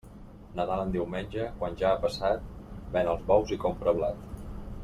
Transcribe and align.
Nadal 0.59 0.79
en 0.85 0.93
diumenge, 0.95 1.45
quan 1.59 1.77
ja 1.83 1.91
ha 1.91 2.01
passat, 2.07 2.49
ven 2.97 3.15
els 3.15 3.23
bous 3.31 3.55
i 3.59 3.63
compra 3.67 3.99
blat. 4.01 4.27